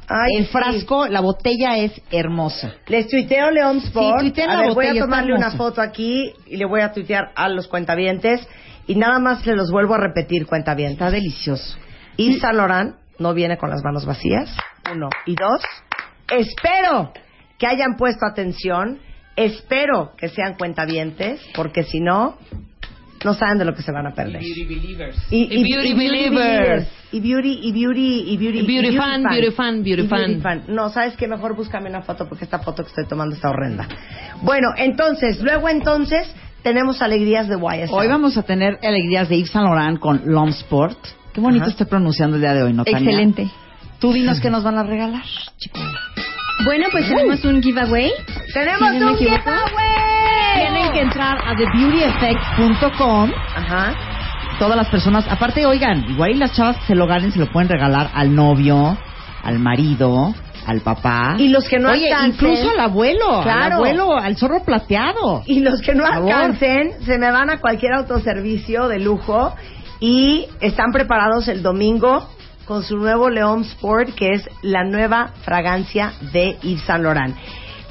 Ay, 0.07 0.35
el 0.37 0.45
sí. 0.45 0.51
frasco, 0.51 1.07
la 1.07 1.21
botella 1.21 1.77
es 1.77 1.99
hermosa. 2.11 2.73
Les 2.87 3.07
tuiteo 3.07 3.49
León 3.51 3.77
Sport. 3.77 4.21
Sí, 4.35 4.41
a 4.41 4.47
la 4.47 4.59
ver, 4.61 4.73
voy 4.73 4.85
a 4.85 4.93
tomarle 4.99 5.33
una 5.33 5.51
foto 5.51 5.81
aquí 5.81 6.31
y 6.45 6.57
le 6.57 6.65
voy 6.65 6.81
a 6.81 6.91
tuitear 6.91 7.31
a 7.35 7.47
los 7.49 7.67
cuentavientes 7.67 8.45
y 8.85 8.95
nada 8.95 9.17
más 9.19 9.41
se 9.41 9.55
los 9.55 9.71
vuelvo 9.71 9.95
a 9.95 9.97
repetir 9.97 10.45
cuentavientes. 10.45 10.95
Está 10.99 11.09
delicioso. 11.09 11.77
Yves 12.17 12.39
Saint 12.39 12.55
Laurent 12.57 12.95
no 13.19 13.33
viene 13.33 13.57
con 13.57 13.69
las 13.69 13.83
manos 13.83 14.05
vacías. 14.05 14.55
Uno. 14.91 15.09
Y 15.25 15.35
dos, 15.35 15.61
espero 16.29 17.13
que 17.57 17.67
hayan 17.67 17.95
puesto 17.95 18.25
atención. 18.25 18.99
Espero 19.35 20.11
que 20.15 20.29
sean 20.29 20.53
cuentavientes, 20.55 21.41
porque 21.55 21.81
si 21.81 21.99
no, 21.99 22.37
no 23.23 23.33
saben 23.33 23.57
de 23.57 23.65
lo 23.65 23.73
que 23.73 23.81
se 23.81 23.91
van 23.91 24.05
a 24.05 24.13
perder. 24.13 24.41
Beauty 24.41 24.65
believers. 24.65 25.17
Y, 25.31 25.59
Y 25.59 25.63
beauty 25.63 25.93
believers. 25.93 26.87
Y 27.11 27.19
beauty, 27.19 27.59
y 27.63 27.71
beauty, 27.71 28.23
y 28.27 28.37
beauty. 28.37 28.59
Y 28.59 28.67
beauty 28.67 28.89
y 28.89 28.97
fan, 28.97 29.23
beauty 29.23 29.51
fan, 29.51 29.83
beauty 29.83 30.07
fan. 30.07 30.63
No, 30.67 30.89
¿sabes 30.89 31.15
qué? 31.15 31.27
Mejor 31.27 31.55
búscame 31.55 31.89
una 31.89 32.01
foto 32.01 32.27
porque 32.27 32.43
esta 32.43 32.59
foto 32.59 32.83
que 32.83 32.89
estoy 32.89 33.05
tomando 33.05 33.35
está 33.35 33.49
horrenda. 33.49 33.87
Bueno, 34.41 34.69
entonces, 34.77 35.41
luego 35.41 35.69
entonces, 35.69 36.33
tenemos 36.63 37.01
alegrías 37.01 37.47
de 37.47 37.55
YSL. 37.55 37.93
Hoy 37.93 38.07
vamos 38.07 38.37
a 38.37 38.43
tener 38.43 38.79
alegrías 38.83 39.29
de 39.29 39.37
Yves 39.37 39.51
Saint 39.51 39.67
Laurent 39.67 39.99
con 39.99 40.21
L'Homme 40.25 40.51
Sport. 40.51 40.97
Qué 41.33 41.41
bonito 41.41 41.63
Ajá. 41.63 41.71
estoy 41.71 41.85
pronunciando 41.87 42.35
el 42.35 42.41
día 42.41 42.53
de 42.53 42.63
hoy, 42.63 42.73
¿no, 42.73 42.83
Tania? 42.85 42.99
Excelente. 42.99 43.49
Tú 43.99 44.13
dinos 44.13 44.39
qué 44.39 44.49
nos 44.49 44.63
van 44.63 44.77
a 44.77 44.83
regalar. 44.83 45.23
Bueno, 46.65 46.85
pues 46.91 47.07
tenemos 47.07 47.43
un 47.45 47.61
giveaway. 47.61 48.11
¡Tenemos 48.53 48.89
Si 48.91 48.99
no 48.99 49.05
me 49.07 49.11
un 49.11 49.15
equivoco. 49.15 49.41
giveaway! 49.41 50.55
Tienen 50.55 50.91
que 50.91 50.99
entrar 51.01 51.37
a 51.39 51.55
thebeautyeffect.com. 51.55 53.31
Ajá. 53.55 53.95
Todas 54.59 54.77
las 54.77 54.87
personas, 54.89 55.25
aparte, 55.29 55.65
oigan, 55.65 56.05
igual 56.09 56.31
y 56.31 56.35
las 56.35 56.53
chavas 56.53 56.77
que 56.77 56.85
se 56.87 56.95
lo 56.95 57.07
ganen 57.07 57.31
se 57.31 57.39
lo 57.39 57.51
pueden 57.51 57.69
regalar 57.69 58.11
al 58.13 58.35
novio, 58.35 58.95
al 59.43 59.57
marido, 59.59 60.33
al 60.67 60.81
papá. 60.81 61.35
Y 61.39 61.47
los 61.47 61.67
que 61.67 61.79
no 61.79 61.89
Oye, 61.89 62.09
alcancen- 62.13 62.27
incluso 62.35 62.69
al 62.69 62.79
abuelo, 62.79 63.37
al 63.37 63.43
Claro. 63.43 63.75
abuelo, 63.77 64.17
al 64.17 64.37
zorro 64.37 64.63
plateado. 64.63 65.41
Y 65.47 65.61
los 65.61 65.81
que 65.81 65.95
no 65.95 66.05
alcancen, 66.05 66.91
se 67.03 67.17
me 67.17 67.31
van 67.31 67.49
a 67.49 67.57
cualquier 67.59 67.93
autoservicio 67.93 68.87
de 68.87 68.99
lujo 68.99 69.55
y 70.03 70.47
están 70.59 70.91
preparados 70.91 71.47
el 71.47 71.63
domingo 71.63 72.27
con 72.65 72.83
su 72.83 72.97
nuevo 72.97 73.29
León 73.29 73.61
Sport, 73.61 74.13
que 74.15 74.33
es 74.33 74.49
la 74.61 74.83
nueva 74.83 75.31
fragancia 75.45 76.11
de 76.33 76.57
Yves 76.61 76.81
Saint 76.81 77.03
Laurent. 77.05 77.37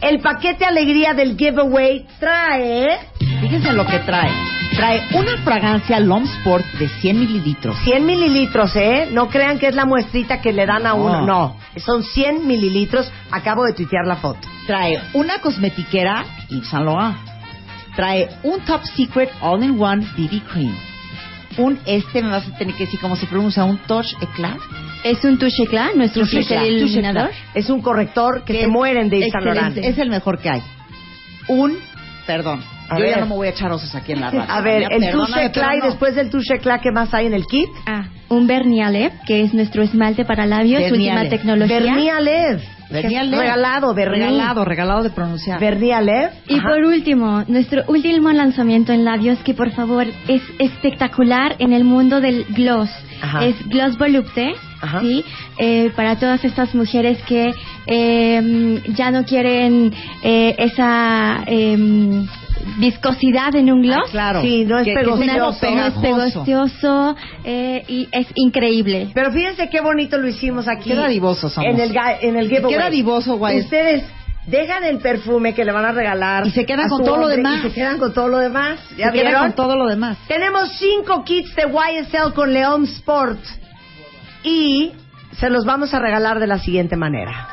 El 0.02 0.20
paquete 0.20 0.66
alegría 0.66 1.14
del 1.14 1.38
giveaway 1.38 2.06
trae 2.20 2.98
Fíjense 3.40 3.72
lo 3.72 3.86
que 3.86 3.98
trae. 4.00 4.30
Trae 4.76 5.08
una 5.14 5.38
fragancia 5.38 5.98
L'Homme 6.00 6.26
Sport 6.26 6.66
de 6.78 6.88
100 6.88 7.18
mililitros. 7.18 7.78
100 7.84 8.04
mililitros, 8.04 8.76
¿eh? 8.76 9.08
No 9.10 9.30
crean 9.30 9.58
que 9.58 9.68
es 9.68 9.74
la 9.74 9.86
muestrita 9.86 10.42
que 10.42 10.52
le 10.52 10.66
dan 10.66 10.86
a 10.86 10.92
uno. 10.92 11.22
No. 11.22 11.26
No, 11.26 11.56
son 11.78 12.02
100 12.02 12.46
mililitros. 12.46 13.10
Acabo 13.30 13.64
de 13.64 13.72
tuitear 13.72 14.06
la 14.06 14.16
foto. 14.16 14.46
Trae 14.66 15.00
una 15.14 15.38
cosmetiquera 15.38 16.26
Yves 16.50 16.68
Saint 16.68 16.84
Laurent. 16.84 17.16
Trae 17.96 18.28
un 18.42 18.60
Top 18.66 18.82
Secret 18.84 19.30
All-in-One 19.40 20.06
BB 20.14 20.42
Cream. 20.52 20.91
Un, 21.58 21.78
este 21.86 22.22
me 22.22 22.30
vas 22.30 22.46
a 22.46 22.56
tener 22.56 22.74
que 22.74 22.84
decir 22.84 22.98
cómo 23.00 23.16
se 23.16 23.26
pronuncia, 23.26 23.64
un 23.64 23.78
Touch 23.78 24.06
Eclat. 24.20 24.58
Es 25.04 25.24
un 25.24 25.38
touche 25.38 25.64
Eclat, 25.64 25.94
nuestro 25.94 26.22
pincel 26.24 26.58
Eclat, 26.58 26.66
iluminador. 26.66 27.30
Es 27.54 27.68
un 27.70 27.82
corrector 27.82 28.44
que 28.44 28.52
Que 28.54 28.60
se 28.62 28.66
mueren 28.68 29.08
de 29.10 29.20
Yves. 29.20 29.76
Es 29.78 29.98
el 29.98 30.08
mejor 30.10 30.38
que 30.38 30.48
hay. 30.50 30.62
Un, 31.48 31.76
perdón, 32.26 32.62
A 32.88 32.96
yo 32.96 33.02
ver. 33.04 33.14
ya 33.14 33.20
no 33.20 33.26
me 33.26 33.34
voy 33.34 33.48
a 33.48 33.50
echar 33.50 33.70
osos 33.72 33.94
aquí 33.94 34.12
en 34.12 34.20
la 34.20 34.30
radio. 34.30 34.44
A 34.48 34.60
ver, 34.60 34.86
el 34.90 35.10
touche 35.10 35.44
Eclat 35.44 35.76
y 35.76 35.80
después 35.86 36.14
del 36.14 36.30
touche 36.30 36.54
Eclat, 36.54 36.80
¿qué 36.80 36.92
más 36.92 37.12
hay 37.12 37.26
en 37.26 37.34
el 37.34 37.46
kit? 37.46 37.68
Ah, 37.86 38.04
un 38.28 38.46
Verniale, 38.46 39.12
que 39.26 39.42
es 39.42 39.52
nuestro 39.52 39.82
esmalte 39.82 40.24
para 40.24 40.46
labios, 40.46 40.90
última 40.90 41.28
tecnología. 41.28 41.80
Vernialev. 41.80 42.60
Vernialev. 42.92 43.40
Regalado. 43.40 43.94
Regalado, 43.94 44.64
regalado 44.64 45.02
de 45.02 45.10
pronunciar. 45.10 45.58
Vernialev. 45.58 46.30
Y 46.48 46.58
Ajá. 46.58 46.68
por 46.68 46.84
último, 46.84 47.44
nuestro 47.48 47.84
último 47.88 48.30
lanzamiento 48.30 48.92
en 48.92 49.04
labios, 49.04 49.38
que 49.40 49.54
por 49.54 49.70
favor 49.72 50.06
es 50.28 50.42
espectacular 50.58 51.56
en 51.58 51.72
el 51.72 51.84
mundo 51.84 52.20
del 52.20 52.44
gloss. 52.50 52.90
Ajá. 53.20 53.44
Es 53.44 53.56
Gloss 53.68 53.96
Volupte, 53.98 54.52
Ajá. 54.80 55.00
¿sí? 55.00 55.24
Eh, 55.58 55.92
para 55.94 56.16
todas 56.18 56.44
estas 56.44 56.74
mujeres 56.74 57.22
que 57.22 57.54
eh, 57.86 58.82
ya 58.88 59.10
no 59.10 59.24
quieren 59.24 59.92
eh, 60.22 60.56
esa 60.58 61.44
eh, 61.46 62.26
viscosidad 62.78 63.54
en 63.56 63.72
un 63.72 63.82
gloss. 63.82 64.04
Ah, 64.08 64.10
claro. 64.10 64.42
Sí, 64.42 64.64
no 64.64 64.78
es 64.78 64.84
Que- 64.86 64.94
que 64.94 65.00
pegostoso. 65.00 65.60
como 65.66 65.76
No 65.76 65.86
es 65.86 65.94
pegostoso 65.94 67.16
eh, 67.44 67.84
y 67.88 68.08
es 68.12 68.26
increíble. 68.34 69.08
Pero 69.14 69.32
fíjense 69.32 69.68
qué 69.68 69.80
bonito 69.80 70.18
lo 70.18 70.28
hicimos 70.28 70.68
aquí. 70.68 70.90
Qué 70.90 70.96
dadivosos 70.96 71.52
somos. 71.52 71.68
En 71.70 71.80
el, 71.80 71.96
en 72.20 72.36
el 72.36 72.48
giveaway. 72.48 72.72
Qué 72.74 72.78
dadivoso, 72.78 73.36
guay. 73.36 73.60
Ustedes 73.60 74.04
dejan 74.46 74.84
el 74.84 74.98
perfume 74.98 75.54
que 75.54 75.64
le 75.64 75.72
van 75.72 75.84
a 75.84 75.92
regalar. 75.92 76.46
Y 76.46 76.50
se 76.50 76.64
quedan 76.66 76.86
a 76.86 76.88
con 76.88 76.98
su 76.98 77.04
todo 77.04 77.16
lo 77.18 77.28
demás. 77.28 77.58
Y 77.64 77.68
se 77.68 77.74
quedan 77.74 77.98
con 77.98 78.12
todo 78.12 78.28
lo 78.28 78.38
demás. 78.38 78.78
¿Ya 78.96 79.06
Se 79.06 79.12
vieron? 79.12 79.40
con 79.42 79.52
todo 79.52 79.76
lo 79.76 79.86
demás. 79.86 80.18
Tenemos 80.28 80.70
cinco 80.78 81.24
kits 81.24 81.54
de 81.54 81.62
YSL 81.64 82.32
con 82.34 82.52
León 82.52 82.84
Sport. 82.84 83.40
Y 84.44 84.92
se 85.38 85.48
los 85.50 85.64
vamos 85.64 85.94
a 85.94 85.98
regalar 86.00 86.40
de 86.40 86.46
la 86.46 86.58
siguiente 86.58 86.96
manera. 86.96 87.48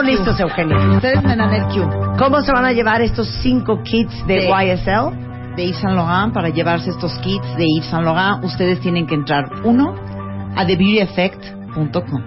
Estamos 0.00 0.18
listos, 0.18 0.40
Eugenio. 0.40 0.96
Ustedes 0.96 1.22
me 1.22 1.36
dan 1.36 1.52
el 1.52 1.64
cue. 1.66 1.86
¿Cómo 2.18 2.40
se 2.40 2.52
van 2.52 2.64
a 2.64 2.72
llevar 2.72 3.02
estos 3.02 3.28
cinco 3.42 3.82
kits 3.82 4.26
de 4.26 4.34
De- 4.34 4.48
YSL? 4.48 5.54
de 5.56 5.66
Yves 5.66 5.76
Saint 5.76 5.94
Laurent 5.94 6.32
para 6.32 6.48
llevarse 6.48 6.88
estos 6.88 7.12
kits 7.18 7.44
de 7.58 7.66
Yves 7.66 7.84
Saint 7.90 8.06
Laurent, 8.06 8.42
ustedes 8.42 8.80
tienen 8.80 9.06
que 9.06 9.14
entrar 9.14 9.44
uno 9.62 9.94
a 10.56 10.64
thebeautyeffect.com. 10.64 12.22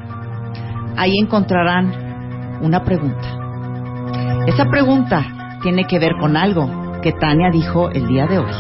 Ahí 0.98 1.18
encontrarán 1.18 2.60
una 2.62 2.84
pregunta. 2.84 3.28
Esa 4.46 4.66
pregunta 4.66 5.58
tiene 5.64 5.86
que 5.86 5.98
ver 5.98 6.12
con 6.20 6.38
algo 6.38 6.70
que 7.02 7.12
Tania 7.14 7.50
dijo 7.52 7.90
el 7.90 8.08
día 8.08 8.28
de 8.28 8.38
hoy. 8.38 8.52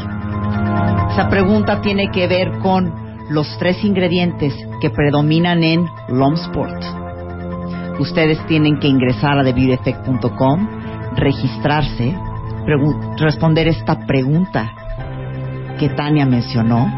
Esa 1.11 1.29
pregunta 1.29 1.81
tiene 1.81 2.09
que 2.09 2.27
ver 2.27 2.57
con 2.63 2.91
los 3.29 3.47
tres 3.59 3.83
ingredientes 3.83 4.55
que 4.81 4.89
predominan 4.89 5.61
en 5.63 5.85
L'Homme 6.07 6.37
Sport. 6.39 7.02
Ustedes 8.03 8.45
tienen 8.47 8.79
que 8.79 8.89
ingresar 8.89 9.39
a 9.39 9.45
thebeautyeffect.com, 9.45 10.67
registrarse, 11.15 12.13
responder 13.17 13.69
esta 13.69 14.05
pregunta 14.05 14.73
que 15.79 15.87
Tania 15.87 16.25
mencionó. 16.25 16.91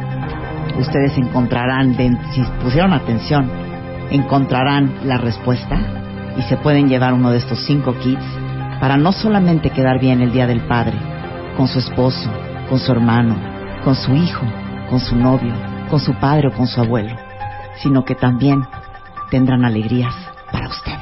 Ustedes 0.80 1.16
encontrarán, 1.20 1.96
si 2.32 2.42
pusieron 2.60 2.92
atención, 2.92 3.52
encontrarán 4.10 4.96
la 5.04 5.20
respuesta 5.20 5.78
y 6.40 6.42
se 6.42 6.58
pueden 6.58 6.90
llevar 6.90 7.14
uno 7.14 7.30
de 7.30 7.38
estos 7.38 7.64
cinco 7.68 7.94
kits 8.00 8.26
para 8.80 8.98
no 8.98 9.12
solamente 9.12 9.70
quedar 9.70 10.00
bien 10.00 10.22
el 10.22 10.32
Día 10.32 10.48
del 10.48 10.62
Padre, 10.62 10.98
con 11.56 11.68
su 11.68 11.78
esposo, 11.78 12.32
con 12.68 12.80
su 12.80 12.92
hermano, 12.92 13.36
con 13.84 13.94
su 13.94 14.12
hijo, 14.16 14.44
con 14.90 15.00
su 15.00 15.16
novio, 15.16 15.54
con 15.88 16.00
su 16.00 16.16
padre 16.16 16.48
o 16.48 16.52
con 16.52 16.66
su 16.66 16.82
abuelo, 16.82 17.16
sino 17.84 18.04
que 18.04 18.16
también 18.16 18.64
tendrán 19.30 19.66
alegrías 19.66 20.16
para 20.52 20.68
ustedes. 20.68 20.95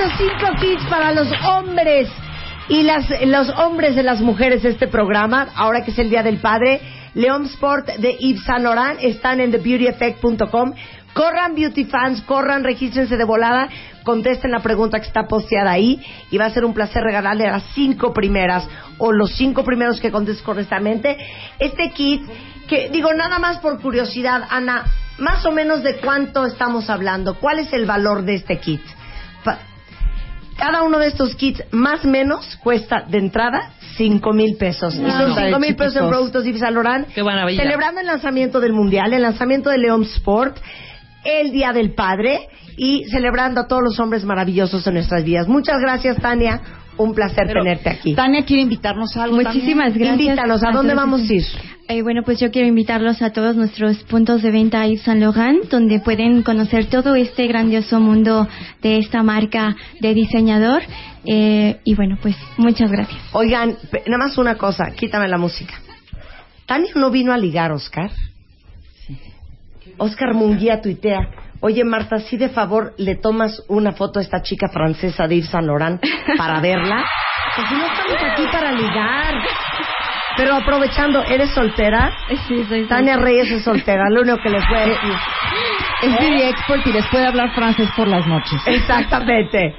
Estos 0.00 0.18
cinco 0.18 0.58
kits 0.60 0.82
para 0.84 1.12
los 1.12 1.28
hombres 1.44 2.08
y 2.68 2.82
las, 2.82 3.04
los 3.26 3.50
hombres 3.50 3.94
de 3.94 4.02
las 4.02 4.20
mujeres 4.22 4.62
de 4.62 4.70
este 4.70 4.88
programa, 4.88 5.48
ahora 5.54 5.84
que 5.84 5.90
es 5.90 5.98
el 5.98 6.08
Día 6.08 6.22
del 6.22 6.38
Padre. 6.38 6.80
León 7.12 7.44
Sport 7.46 7.96
de 7.96 8.16
Yves 8.18 8.44
Saint 8.44 8.62
Laurent 8.62 8.98
están 9.02 9.40
en 9.40 9.50
thebeautyeffect.com. 9.50 10.72
Corran 11.12 11.54
beauty 11.54 11.84
fans, 11.84 12.22
corran, 12.22 12.64
regístrense 12.64 13.18
de 13.18 13.24
volada, 13.24 13.68
contesten 14.02 14.52
la 14.52 14.60
pregunta 14.60 15.00
que 15.00 15.06
está 15.06 15.26
posteada 15.26 15.72
ahí 15.72 16.00
y 16.30 16.38
va 16.38 16.46
a 16.46 16.50
ser 16.50 16.64
un 16.64 16.72
placer 16.72 17.02
regalarle 17.02 17.46
a 17.46 17.52
las 17.52 17.64
cinco 17.74 18.14
primeras 18.14 18.66
o 18.96 19.12
los 19.12 19.32
cinco 19.32 19.64
primeros 19.64 20.00
que 20.00 20.10
contesten 20.10 20.46
correctamente 20.46 21.18
este 21.58 21.90
kit 21.90 22.22
que 22.68 22.88
digo 22.88 23.12
nada 23.12 23.38
más 23.38 23.58
por 23.58 23.82
curiosidad, 23.82 24.44
Ana, 24.48 24.84
más 25.18 25.44
o 25.44 25.52
menos 25.52 25.82
de 25.82 25.96
cuánto 25.96 26.46
estamos 26.46 26.88
hablando, 26.88 27.34
cuál 27.34 27.58
es 27.58 27.72
el 27.74 27.84
valor 27.84 28.22
de 28.22 28.36
este 28.36 28.58
kit. 28.60 28.80
Cada 30.60 30.82
uno 30.82 30.98
de 30.98 31.06
estos 31.06 31.34
kits 31.36 31.62
más 31.72 32.04
o 32.04 32.08
menos 32.08 32.56
cuesta 32.62 33.04
de 33.08 33.18
entrada 33.18 33.70
cinco 33.96 34.32
mil 34.32 34.56
pesos. 34.56 34.94
y 34.94 34.98
son 34.98 35.10
Ándale, 35.10 35.48
cinco 35.48 35.58
mil 35.58 35.74
pesos 35.74 35.96
en 35.96 36.08
productos 36.08 36.44
Yves 36.44 36.60
Saint 36.60 36.74
Laurent. 36.74 37.08
Qué 37.08 37.22
maravilla. 37.24 37.62
Celebrando 37.62 38.00
el 38.00 38.06
lanzamiento 38.06 38.60
del 38.60 38.72
Mundial, 38.74 39.12
el 39.12 39.22
lanzamiento 39.22 39.70
de 39.70 39.78
León 39.78 40.02
Sport, 40.02 40.58
el 41.24 41.50
Día 41.50 41.72
del 41.72 41.94
Padre 41.94 42.48
y 42.76 43.04
celebrando 43.10 43.62
a 43.62 43.66
todos 43.66 43.82
los 43.82 43.98
hombres 44.00 44.24
maravillosos 44.24 44.86
en 44.86 44.94
nuestras 44.94 45.24
vidas. 45.24 45.48
Muchas 45.48 45.80
gracias, 45.80 46.16
Tania. 46.18 46.60
Un 46.96 47.14
placer 47.14 47.44
Pero, 47.46 47.62
tenerte 47.62 47.88
aquí. 47.88 48.14
Tania 48.14 48.44
quiere 48.44 48.62
invitarnos 48.62 49.16
a 49.16 49.24
algo. 49.24 49.36
Muchísimas 49.36 49.88
también? 49.90 50.08
gracias. 50.16 50.28
Invítanos, 50.28 50.62
¿a 50.62 50.70
dónde 50.70 50.94
vamos 50.94 51.22
a 51.22 51.32
ir? 51.32 51.44
Eh, 51.92 52.02
bueno, 52.02 52.22
pues 52.22 52.38
yo 52.38 52.52
quiero 52.52 52.68
invitarlos 52.68 53.20
a 53.20 53.32
todos 53.32 53.56
nuestros 53.56 54.04
puntos 54.04 54.42
de 54.42 54.52
venta 54.52 54.86
Yves 54.86 55.02
Saint 55.02 55.20
Laurent, 55.20 55.64
donde 55.64 55.98
pueden 55.98 56.44
conocer 56.44 56.86
todo 56.86 57.16
este 57.16 57.48
grandioso 57.48 57.98
mundo 57.98 58.46
de 58.80 58.98
esta 58.98 59.24
marca 59.24 59.74
de 59.98 60.14
diseñador. 60.14 60.82
Eh, 61.26 61.80
y 61.82 61.96
bueno, 61.96 62.16
pues 62.22 62.36
muchas 62.58 62.92
gracias. 62.92 63.20
Oigan, 63.32 63.76
nada 64.06 64.18
más 64.18 64.38
una 64.38 64.54
cosa, 64.54 64.92
quítame 64.92 65.26
la 65.26 65.36
música. 65.36 65.74
Tania 66.64 66.92
no 66.94 67.10
vino 67.10 67.32
a 67.32 67.38
ligar, 67.38 67.72
Oscar. 67.72 68.12
Oscar 69.98 70.32
Munguía 70.32 70.80
tuitea. 70.80 71.28
Oye, 71.58 71.82
Marta, 71.82 72.20
si 72.20 72.36
de 72.36 72.50
favor 72.50 72.94
le 72.98 73.16
tomas 73.16 73.64
una 73.66 73.90
foto 73.90 74.20
a 74.20 74.22
esta 74.22 74.42
chica 74.42 74.68
francesa 74.68 75.26
de 75.26 75.38
Yves 75.38 75.50
Saint 75.50 75.66
Laurent 75.66 76.00
para 76.38 76.60
verla. 76.60 77.04
Pues 77.56 77.68
no 77.72 77.84
estamos 77.84 78.32
aquí 78.32 78.44
para 78.52 78.70
ligar. 78.70 79.34
Pero 80.36 80.54
aprovechando, 80.54 81.22
¿eres 81.24 81.50
soltera? 81.50 82.12
Sí, 82.48 82.64
soy 82.68 82.86
Tania 82.86 83.16
Reyes 83.16 83.50
es 83.50 83.64
soltera, 83.64 84.08
lo 84.10 84.22
único 84.22 84.38
que 84.42 84.50
le 84.50 84.58
puede 84.68 84.88
decir. 84.88 85.12
Es 86.02 86.18
Beauty 86.18 86.42
Expert 86.42 86.86
y 86.86 86.92
les 86.92 87.06
puede 87.08 87.26
hablar 87.26 87.54
francés 87.54 87.88
por 87.96 88.08
las 88.08 88.26
noches. 88.26 88.60
Exactamente. 88.66 89.74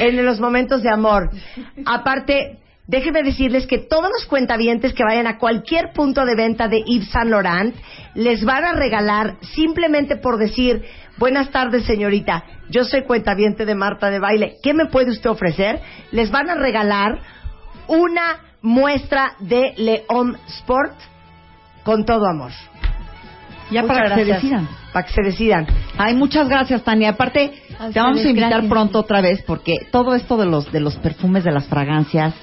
En 0.00 0.24
los 0.24 0.40
momentos 0.40 0.82
de 0.82 0.90
amor. 0.90 1.30
Aparte, 1.86 2.58
déjenme 2.86 3.22
decirles 3.22 3.66
que 3.66 3.78
todos 3.78 4.10
los 4.12 4.26
cuentavientes 4.26 4.92
que 4.92 5.04
vayan 5.04 5.26
a 5.26 5.38
cualquier 5.38 5.92
punto 5.92 6.24
de 6.24 6.34
venta 6.34 6.66
de 6.66 6.82
Yves 6.84 7.10
Saint 7.10 7.30
Laurent 7.30 7.74
les 8.14 8.44
van 8.44 8.64
a 8.64 8.72
regalar 8.72 9.36
simplemente 9.42 10.16
por 10.16 10.38
decir 10.38 10.82
buenas 11.16 11.50
tardes 11.50 11.84
señorita, 11.84 12.44
yo 12.68 12.84
soy 12.84 13.04
cuentaviente 13.04 13.64
de 13.64 13.74
Marta 13.74 14.10
de 14.10 14.18
Baile, 14.18 14.56
¿qué 14.62 14.74
me 14.74 14.86
puede 14.86 15.10
usted 15.10 15.30
ofrecer? 15.30 15.80
Les 16.10 16.30
van 16.30 16.50
a 16.50 16.56
regalar 16.56 17.20
una 17.86 18.49
muestra 18.62 19.32
de 19.40 19.74
León 19.76 20.36
Sport 20.48 20.94
con 21.84 22.04
todo 22.04 22.26
amor. 22.26 22.52
Ya 23.70 23.82
Muchas 23.82 23.96
para 23.96 24.14
que 24.16 24.24
se 24.24 24.32
decidan. 24.32 24.68
Para 24.92 25.06
que 25.06 25.12
se 25.12 25.22
decidan. 25.22 25.66
Ay, 25.96 26.14
muchas 26.16 26.48
gracias, 26.48 26.82
Tania. 26.82 27.10
Aparte, 27.10 27.52
te 27.92 28.00
vamos 28.00 28.24
a 28.24 28.28
invitar 28.28 28.50
gracias. 28.50 28.70
pronto 28.70 28.98
otra 28.98 29.20
vez 29.20 29.42
porque 29.46 29.76
todo 29.92 30.14
esto 30.14 30.36
de 30.36 30.46
los 30.46 30.70
de 30.72 30.80
los 30.80 30.96
perfumes, 30.96 31.44
de 31.44 31.52
las 31.52 31.66
fragancias, 31.66 32.34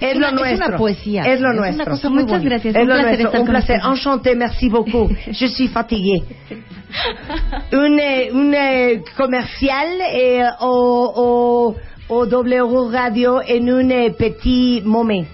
Es, 0.00 0.16
una- 0.16 0.30
lo 0.30 0.44
es 0.44 0.50
nuestro. 0.58 0.68
una 0.68 0.76
poesía. 0.78 1.22
Es 1.22 1.40
lo 1.40 1.48
Es 1.50 1.54
una 1.58 1.60
nuestro. 1.66 1.84
cosa 1.86 2.08
muy 2.08 2.22
Muchas 2.22 2.38
bonita. 2.38 2.50
gracias. 2.50 2.74
Es 2.76 2.82
un 2.82 2.88
lo 2.88 2.94
placer 2.94 3.08
nuestro, 3.10 3.26
estar 3.28 3.40
un 3.40 3.46
placer. 3.48 3.80
Enchanté, 3.84 4.34
merci 4.36 4.68
beaucoup. 4.68 5.10
Je 5.32 5.48
suis 5.48 5.68
fatiguée. 5.70 6.22
Un, 7.72 7.98
eh, 7.98 8.30
un 8.32 8.52
eh, 8.54 9.02
comercial 9.16 9.88
eh, 10.12 10.44
au, 10.60 11.12
au, 11.16 11.76
o 12.14 12.26
W 12.26 12.90
Radio 12.92 13.40
en 13.42 13.70
un 13.70 13.90
eh, 13.90 14.10
petit 14.10 14.82
moment. 14.84 15.26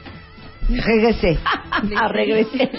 Regresé. 0.69 1.39
ah, 1.97 2.09
regresé. 2.09 2.71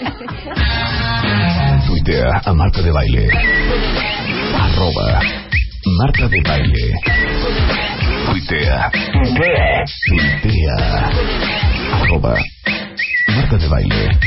A 2.44 2.52
Marta 2.54 2.80
de 2.82 2.90
Baile. 2.90 3.28
Arroba 4.54 5.20
Marta 5.98 6.28
de 6.28 6.40
Baile. 6.40 6.94
Tuitea. 8.26 8.90
Tuitea. 9.12 9.84
Tuitea. 10.08 11.10
Arroba 11.92 12.34
Marta 13.28 13.56
de 13.58 13.68
Baile. 13.68 14.18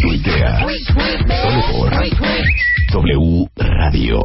Tuitea. 0.00 0.66
Solo 1.42 1.60
por 1.70 1.92
W 2.92 3.46
Radio. 3.56 4.22